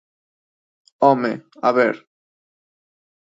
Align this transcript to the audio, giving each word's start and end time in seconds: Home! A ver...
Home! 1.07 1.31
A 1.61 1.71
ver... 1.77 1.95